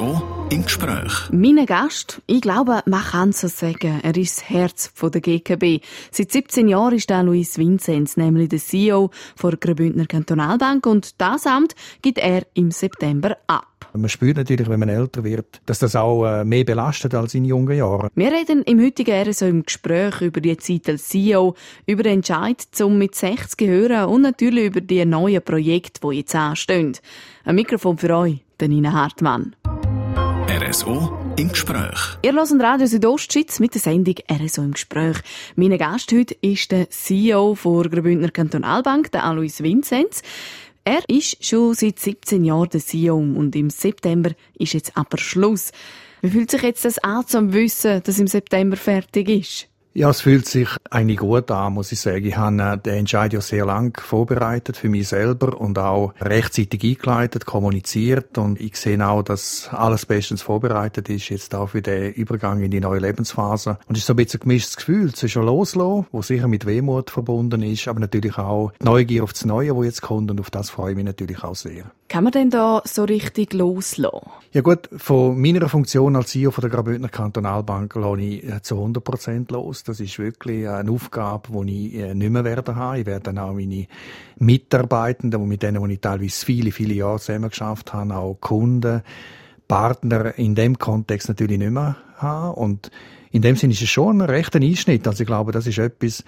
[0.00, 1.12] RSO im Gespräch.
[1.30, 5.80] Mein Gast, ich glaube, man kann so sagen, er ist das Herz der GKB.
[6.10, 9.10] Seit 17 Jahren ist er Luis Vinzenz, nämlich der CEO
[9.42, 13.66] der Graubündner Kantonalbank und das Amt gibt er im September ab.
[13.92, 17.44] Man spürt natürlich, wenn man älter wird, dass das auch äh, mehr belastet als in
[17.44, 18.08] jungen Jahren.
[18.14, 21.54] Wir reden im heutigen RSO im Gespräch über die Zeit als CEO,
[21.86, 26.18] über den Entscheid, zum mit 60 zu hören und natürlich über die neuen Projekte, die
[26.18, 26.96] jetzt anstehen.
[27.44, 29.56] Ein Mikrofon für euch, der Nina Hartmann.
[30.62, 32.18] RSO im Gespräch.
[32.22, 35.16] Ihr hört Radio Südostschweiz mit der Sendung RSO im Gespräch.
[35.56, 40.20] Mein Gast heute ist der CEO der Graubündner Kantonalbank, der Alois Vinzenz.
[40.84, 45.72] Er ist schon seit 17 Jahren der CEO und im September ist jetzt aber Schluss.
[46.20, 49.69] Wie fühlt sich jetzt das an, zum Wissen, dass im September fertig ist?
[49.92, 52.24] Ja, es fühlt sich eigentlich gut an, muss ich sagen.
[52.24, 56.84] Ich habe äh, den Entscheid ja sehr lang vorbereitet für mich selber und auch rechtzeitig
[56.84, 62.12] eingeleitet, kommuniziert und ich sehe auch, dass alles bestens vorbereitet ist, jetzt auch für den
[62.12, 63.78] Übergang in die neue Lebensphase.
[63.88, 67.10] Und es ist so ein bisschen ein gemischtes Gefühl zwischen Loslassen, wo sicher mit Wehmut
[67.10, 70.70] verbunden ist, aber natürlich auch Neugier auf das Neue, wo jetzt kommt und auf das
[70.70, 71.90] freue ich mich natürlich auch sehr.
[72.08, 74.30] Kann man denn da so richtig loslassen?
[74.52, 78.74] Ja gut, von meiner Funktion als CEO von der Graubündner Kantonalbank lasse ich äh, zu
[78.76, 79.79] 100 Prozent los.
[79.84, 83.00] Das ist wirklich eine Aufgabe, die ich äh, nicht mehr werden habe.
[83.00, 83.86] Ich werde dann auch meine
[84.38, 89.02] Mitarbeitenden, mit denen ich teilweise viele, viele Jahre zusammen geschafft habe, auch Kunden,
[89.68, 92.54] Partner in dem Kontext natürlich nicht mehr haben.
[92.54, 92.90] Und
[93.30, 95.06] in dem Sinne ist es schon ein rechter Einschnitt.
[95.06, 96.24] Also ich glaube, das ist etwas,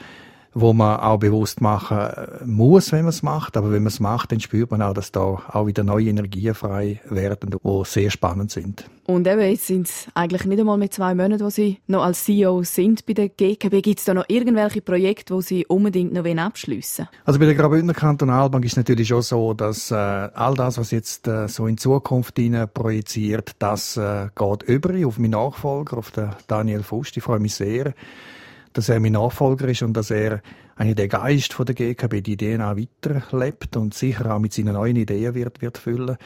[0.54, 3.56] wo man auch bewusst machen äh, muss, wenn man es macht.
[3.56, 6.54] Aber wenn man es macht, dann spürt man auch, dass da auch wieder neue Energien
[6.54, 8.84] frei werden, die sehr spannend sind.
[9.04, 12.24] Und eben, jetzt sind es eigentlich nicht einmal mit zwei Monaten, wo Sie noch als
[12.24, 13.82] CEO sind bei der GKB.
[13.82, 17.22] Gibt es da noch irgendwelche Projekte, die Sie unbedingt noch abschliessen wollen?
[17.24, 20.92] Also bei der Graubündner Kantonalbank ist es natürlich schon so, dass äh, all das, was
[20.92, 22.38] jetzt äh, so in Zukunft
[22.74, 27.16] projiziert, das äh, geht über auf meinen Nachfolger, auf den Daniel Fust.
[27.16, 27.94] Ich freue mich sehr
[28.72, 30.42] dass er mein Nachfolger ist und dass er
[30.76, 34.74] eigentlich der Geist von der GKB, die Ideen auch weiterlebt und sicher auch mit seinen
[34.74, 36.16] neuen Ideen wird, wird füllen.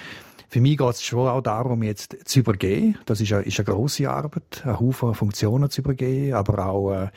[0.49, 2.97] Für mich geht es schon auch darum, jetzt zu übergehen.
[3.05, 7.09] Das ist eine, ist eine grosse Arbeit, einen Haufen Funktionen zu übergehen, aber auch äh,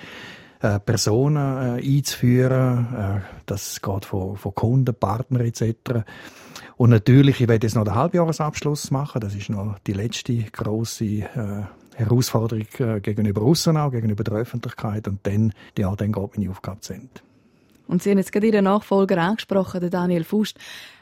[0.61, 2.87] äh, Personen äh, einzuführen.
[2.93, 6.03] Äh, das geht von, von Kunden, Partnern etc.
[6.75, 9.21] Und natürlich, ich werde jetzt noch den Halbjahresabschluss machen.
[9.21, 11.63] Das ist noch die letzte grosse äh,
[11.99, 16.79] Herausforderung äh, gegenüber Russen auch, gegenüber der Öffentlichkeit und dann, ja, dann geht meine Aufgabe
[16.81, 17.09] zu Ende.
[17.87, 20.57] Und Sie haben jetzt gerade Ihren Nachfolger angesprochen, den Daniel Fust.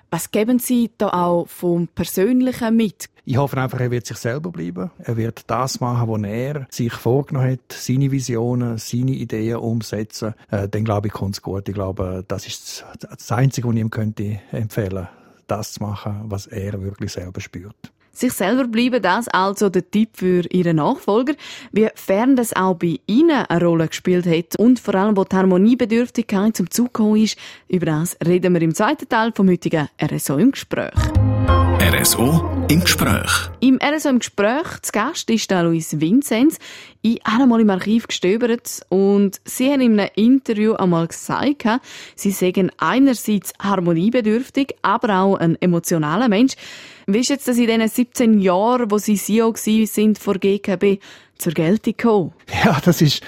[0.09, 3.09] Was geben Sie da auch vom Persönlichen mit?
[3.25, 4.89] Ich hoffe einfach, er wird sich selber bleiben.
[4.99, 10.33] Er wird das machen, was er sich vorgenommen hat, seine Visionen, seine Ideen umsetzen.
[10.49, 11.67] Äh, dann glaube ich, kommt es gut.
[11.67, 15.09] Ich glaube, das ist das Einzige, was ich ihm könnte empfehlen,
[15.45, 17.91] das zu machen, was er wirklich selber spürt.
[18.17, 21.35] Sich selber bleiben, das also der Tipp für Ihren Nachfolger.
[21.71, 25.35] Wie fern das auch bei Ihnen eine Rolle gespielt hat und vor allem, wo die
[25.35, 30.37] Harmoniebedürftigkeit zum Zug gekommen ist, über das reden wir im zweiten Teil vom heutigen RSO
[30.37, 30.95] im Gespräch.
[31.79, 33.51] RSO im Gespräch.
[33.59, 36.57] Im RSO im Gespräch zu Gast ist der Luis Vinzenz.
[37.03, 41.67] Ich habe einmal im Archiv gestöbert und sie haben in einem Interview einmal gesagt,
[42.15, 46.55] sie seien einerseits harmoniebedürftig, aber auch ein emotionaler Mensch.
[47.09, 50.99] Wie ist jetzt das in diesen 17 Jahren, wo Sie CEO sind vor GKB,
[51.37, 52.33] zur Geltung gekommen?
[52.65, 53.23] Ja, das ist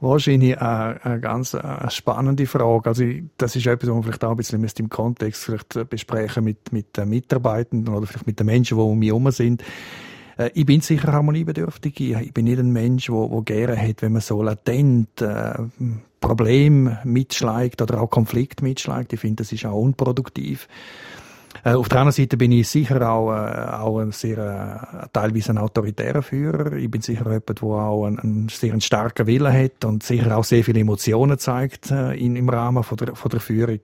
[0.00, 2.90] wahrscheinlich eine, eine ganz eine spannende Frage.
[2.90, 3.04] Also
[3.38, 6.94] das ist etwas, was man vielleicht auch ein bisschen im Kontext vielleicht besprechen mit, mit
[6.94, 9.62] den Mitarbeitenden oder vielleicht mit den Menschen, die um mich herum sind.
[10.36, 11.98] Äh, ich bin sicher harmoniebedürftig.
[12.00, 15.54] Ich bin nicht ein Mensch, der, der gerne hat, wenn man so latent äh,
[16.20, 19.14] Problem mitschlägt oder auch Konflikt mitschlägt.
[19.14, 20.68] Ich finde, das ist auch unproduktiv.
[21.64, 25.50] Äh, auf der anderen Seite bin ich sicher auch, äh, auch ein sehr, äh, teilweise
[25.52, 26.72] ein autoritärer Führer.
[26.72, 30.44] Ich bin sicher jemand, der auch einen, einen sehr starken Willen hat und sicher auch
[30.44, 33.80] sehr viele Emotionen zeigt äh, in, im Rahmen von der, von der Führung.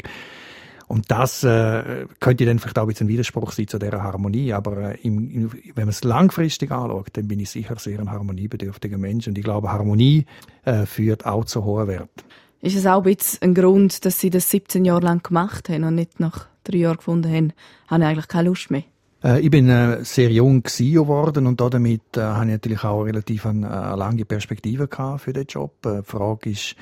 [0.88, 4.54] Und das äh, könnte dann vielleicht auch ein bisschen ein Widerspruch sein zu dieser Harmonie.
[4.54, 8.10] Aber äh, im, im, wenn man es langfristig anschaut, dann bin ich sicher sehr ein
[8.10, 9.28] harmoniebedürftiger Mensch.
[9.28, 10.24] Und ich glaube, Harmonie
[10.64, 12.22] äh, führt auch zu hohen Werten.
[12.62, 15.84] Ist es auch ein bisschen ein Grund, dass Sie das 17 Jahre lang gemacht haben
[15.84, 17.52] und nicht nach drei Jahren gefunden haben,
[17.88, 18.84] habe ich eigentlich keine Lust mehr?
[19.22, 23.46] Äh, ich bin äh, sehr jung geworden und damit äh, habe ich natürlich auch relativ
[23.46, 24.88] eine, eine lange Perspektive
[25.18, 25.84] für den Job.
[25.86, 26.76] Äh, die Frage ist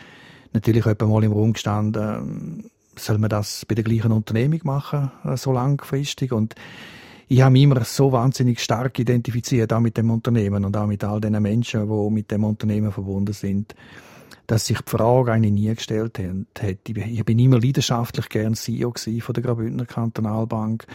[0.52, 5.36] natürlich etwa mal im Raum gestanden, soll man das bei der gleichen Unternehmung machen, äh,
[5.36, 6.32] so langfristig?
[6.32, 6.54] Und
[7.28, 11.02] ich habe mich immer so wahnsinnig stark identifiziert, auch mit dem Unternehmen und auch mit
[11.04, 13.74] all den Menschen, die mit dem Unternehmen verbunden sind
[14.46, 16.76] dass sich die Frage eigentlich nie gestellt hat.
[16.86, 20.86] Ich bin immer leidenschaftlich gern CEO von der Graubündner Kantonalbank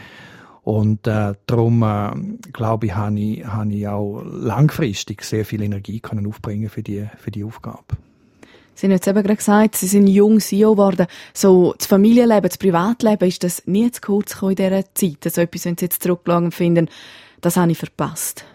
[0.63, 2.11] Und äh, darum, äh,
[2.51, 7.07] glaube ich, habe ich, habe ich auch langfristig sehr viel Energie können aufbringen für die,
[7.17, 7.97] für die Aufgabe.
[8.75, 11.07] Sie haben jetzt eben gerade gesagt, Sie sind jung CEO geworden.
[11.33, 15.17] So, das Familienleben, das Privatleben, ist das nie zu kurz gekommen in dieser Zeit?
[15.25, 16.89] Also etwas, wenn Sie jetzt zurückschauen und finden,
[17.41, 18.45] das habe ich verpasst.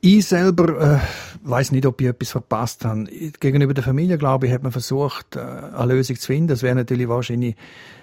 [0.00, 0.98] Ich selber äh,
[1.42, 3.06] weiß nicht, ob ich etwas verpasst habe.
[3.40, 6.48] Gegenüber der Familie, glaube ich, hat man versucht, äh, eine Lösung zu finden.
[6.48, 7.56] Das wäre natürlich wahrscheinlich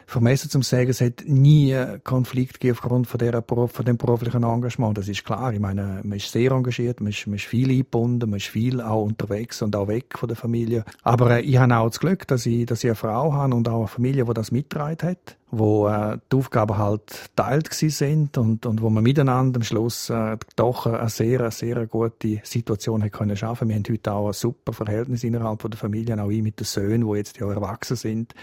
[0.07, 4.97] vermessen zum sagen, es hat nie Konflikt gegeben aufgrund von, der, von dem beruflichen Engagement.
[4.97, 5.51] Das ist klar.
[5.51, 8.79] Ich meine, man ist sehr engagiert, man ist, man ist viel eingebunden, man ist viel
[8.79, 10.85] auch unterwegs und auch weg von der Familie.
[11.03, 13.67] Aber äh, ich habe auch das Glück, dass ich, dass ich eine Frau habe und
[13.67, 18.65] auch eine Familie, die das mitgetragen hat wo äh, die Aufgaben halt teilt sind und,
[18.65, 23.37] und wo man miteinander am Schluss äh, doch eine sehr, sehr gute Situation hat können
[23.37, 23.69] schaffen.
[23.69, 27.09] Wir haben heute auch ein super Verhältnis innerhalb der Familie, auch ich mit den Söhnen,
[27.09, 28.35] die jetzt ja erwachsen sind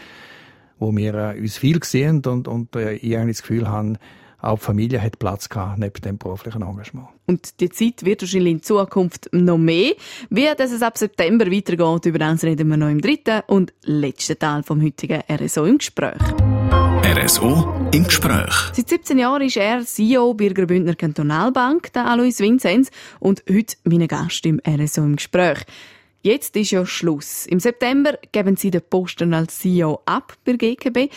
[0.78, 3.94] wo wir äh, uns viel gesehen und, und äh, ich eigentlich das Gefühl habe,
[4.44, 7.08] auch die Familie hat Platz gehabt, neben dem beruflichen Engagement.
[7.26, 9.94] Und die Zeit wird wahrscheinlich in Zukunft noch mehr.
[10.28, 14.62] Wie das ab September weitergeht, über das reden wir noch im dritten und letzten Teil
[14.62, 16.20] vom heutigen RSO im Gespräch.
[17.02, 18.54] RSO im Gespräch.
[18.72, 23.76] Seit 17 Jahren ist er CEO bei der Graubündner Kantonalbank, der Alois Vinzenz, und heute
[23.84, 25.64] mein Gast im RSO im Gespräch.
[26.24, 27.44] Jetzt ist ja Schluss.
[27.44, 31.10] Im September geben Sie den Posten als CEO ab bei GKB.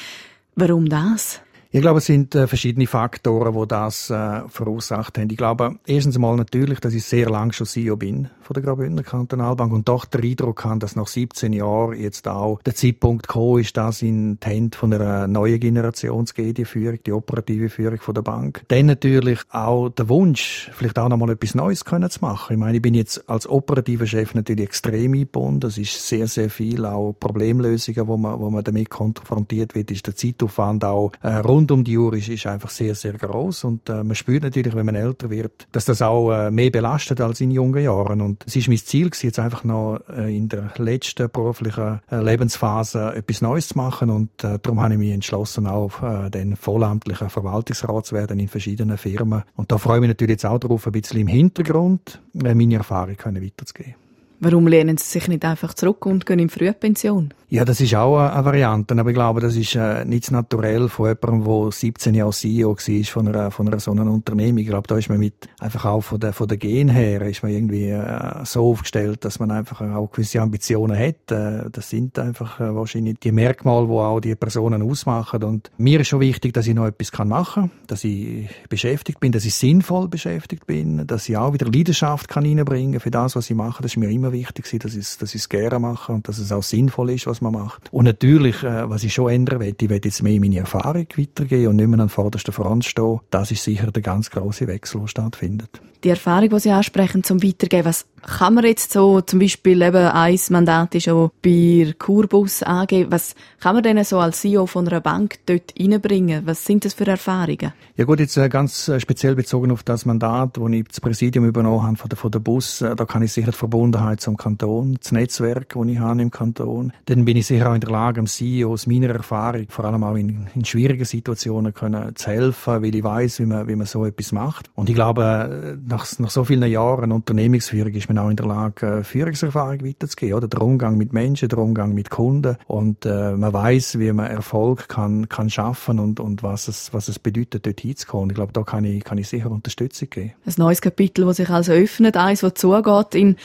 [0.55, 1.39] Warum das?
[1.77, 5.29] Ich glaube, es sind äh, verschiedene Faktoren, die das äh, verursacht haben.
[5.29, 9.03] Ich glaube, erstens einmal natürlich, dass ich sehr lange schon CEO bin von der Graubündner
[9.03, 13.59] Kantonalbank und doch den Eindruck habe, dass nach 17 Jahren jetzt auch der Zeitpunkt gekommen
[13.59, 17.69] ist, dass in die Hände von einer neuen Generation zu gehen, die Führung, die operative
[17.69, 18.63] Führung von der Bank.
[18.69, 22.53] Dann natürlich auch der Wunsch, vielleicht auch noch mal etwas Neues können zu machen.
[22.53, 25.59] Ich meine, ich bin jetzt als operativer Chef natürlich extrem eingebunden.
[25.59, 30.07] Das ist sehr, sehr viel auch Problemlösungen, wo man, wo man damit konfrontiert wird, ist
[30.07, 33.89] der Zeitaufwand auch äh, rund um die Uhr ist, ist einfach sehr, sehr groß und
[33.89, 37.41] äh, man spürt natürlich, wenn man älter wird, dass das auch äh, mehr belastet als
[37.41, 38.21] in jungen Jahren.
[38.21, 42.21] Und es ist mein Ziel gewesen, jetzt einfach noch äh, in der letzten beruflichen äh,
[42.21, 44.09] Lebensphase etwas Neues zu machen.
[44.09, 48.47] Und äh, darum habe ich mich entschlossen, auch äh, den vollamtlichen Verwaltungsrat zu werden in
[48.47, 49.43] verschiedenen Firmen.
[49.55, 52.75] Und da freue ich mich natürlich jetzt auch darauf, ein bisschen im Hintergrund äh, meine
[52.75, 54.06] Erfahrung weiterzugeben.
[54.39, 57.33] Warum lehnen Sie sich nicht einfach zurück und gehen in Frühpension?
[57.49, 61.07] Ja, das ist auch eine Variante, aber ich glaube, das ist äh, nicht naturell von
[61.07, 64.57] jemandem, der 17 Jahre CEO war von einer, von einer so einer Unternehmung.
[64.57, 67.43] Ich glaube, da ist man mit, einfach auch von der, von der Gen her, ist
[67.43, 71.31] man irgendwie äh, so aufgestellt, dass man einfach auch gewisse Ambitionen hat.
[71.31, 75.41] Äh, das sind einfach äh, wahrscheinlich die Merkmale, die auch die Personen ausmachen.
[75.45, 79.31] Und mir ist schon wichtig, dass ich noch etwas machen kann, dass ich beschäftigt bin,
[79.31, 83.49] dass ich sinnvoll beschäftigt bin, dass ich auch wieder Leidenschaft kann reinbringen für das, was
[83.49, 83.81] ich mache.
[83.81, 86.51] Das ist mir immer wichtig, dass ich, dass ich es gerne mache und dass es
[86.51, 87.89] auch sinnvoll ist, was man macht.
[87.91, 91.67] Und natürlich, äh, was ich schon ändern will, ich will jetzt mehr meine Erfahrung weitergeben
[91.67, 93.19] und nicht mehr an vorderster Front stehen.
[93.29, 95.81] Das ist sicher der ganz große Wechsel, der stattfindet.
[96.03, 99.95] Die Erfahrung, die Sie ansprechen, zum Weitergeben, was kann man jetzt so, zum Beispiel eben
[99.95, 104.87] ein Mandat ist auch bei Kurbus angeben, was kann man denn so als CEO von
[104.87, 106.45] einer Bank dort reinbringen?
[106.45, 107.73] Was sind das für Erfahrungen?
[107.95, 111.45] Ja gut, jetzt äh, ganz äh, speziell bezogen auf das Mandat, das ich das Präsidium
[111.45, 114.97] übernommen habe von der, von der Bus, da kann ich sicher die Verbundenheit zum Kanton,
[115.01, 118.21] das Netzwerk, das ich habe im Kanton, dann bin ich sicher auch in der Lage,
[118.21, 122.81] dem CEO aus meiner Erfahrung, vor allem auch in, in schwierigen Situationen, können zu helfen,
[122.81, 124.69] weil ich weiß, wie man, wie man so etwas macht.
[124.75, 129.03] Und ich glaube, nach, nach so vielen Jahren Unternehmensführung ist man auch in der Lage,
[129.03, 130.47] Führungserfahrung weiterzugeben, oder?
[130.47, 132.57] Der Umgang mit Menschen, der Umgang mit Kunden.
[132.67, 137.07] Und äh, man weiß, wie man Erfolg kann, kann schaffen und, und was es, was
[137.07, 138.29] es bedeutet, dort hinzukommen.
[138.29, 140.33] Ich glaube, da kann ich, kann ich sicher Unterstützung geben.
[140.45, 143.35] Ein neues Kapitel, das sich also öffnet, eins, das zugeht in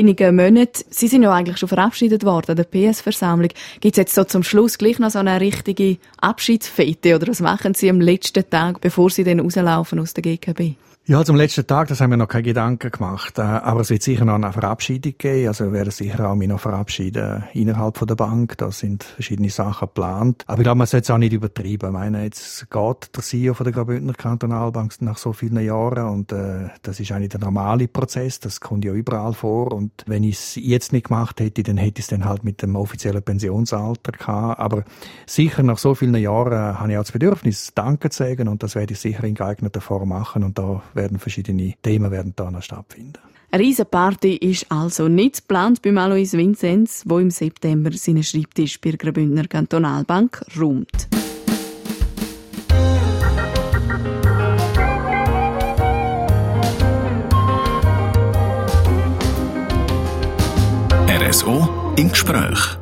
[0.00, 0.84] wenigen Monaten.
[0.88, 3.50] Sie sind ja eigentlich schon verabschiedet worden, der PS Versammlung.
[3.80, 7.74] Gibt es jetzt so zum Schluss gleich noch so eine richtige Abschiedsfete oder was machen
[7.74, 10.74] Sie am letzten Tag, bevor Sie dann rauslaufen aus der GKB?
[11.10, 13.36] Ja, zum letzten Tag, das haben wir noch keine Gedanken gemacht.
[13.36, 15.48] Äh, aber es wird sicher noch eine Verabschiedung geben.
[15.48, 18.56] Also wir werden sicher auch mich noch verabschieden innerhalb der Bank.
[18.58, 20.44] Da sind verschiedene Sachen geplant.
[20.46, 21.88] Aber ich glaube, man sollte es auch nicht übertreiben.
[21.88, 26.30] Ich meine, jetzt geht der CEO von der Graubündner Kantonalbank nach so vielen Jahren und
[26.30, 28.38] äh, das ist eigentlich der normale Prozess.
[28.38, 29.72] Das kommt ja überall vor.
[29.72, 32.62] Und wenn ich es jetzt nicht gemacht hätte, dann hätte ich es dann halt mit
[32.62, 34.60] dem offiziellen Pensionsalter gehabt.
[34.60, 34.84] Aber
[35.26, 38.62] sicher nach so vielen Jahren äh, habe ich auch das Bedürfnis, Danke zu sagen und
[38.62, 40.44] das werde ich sicher in geeigneter Form machen.
[40.44, 43.14] Und da werden verschiedene Themen werden da noch stattfinden.
[43.50, 48.90] Eine Riesenparty ist also nicht geplant bei Alois Vinzenz, wo im September seinen Schreibtisch bei
[48.90, 51.08] der Graubündner Kantonalbank räumt.
[61.08, 62.79] RSO im Gespräch.